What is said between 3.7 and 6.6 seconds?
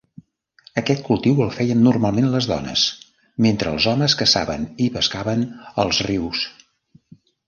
els homes caçaven i pescaven als rius.